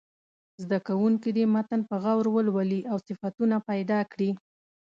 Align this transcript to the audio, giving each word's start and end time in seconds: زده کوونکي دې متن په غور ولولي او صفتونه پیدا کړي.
زده 0.63 0.77
کوونکي 0.87 1.29
دې 1.37 1.45
متن 1.53 1.81
په 1.89 1.95
غور 2.03 2.25
ولولي 2.35 2.81
او 2.91 2.97
صفتونه 3.07 3.55
پیدا 3.69 3.99
کړي. 4.11 4.29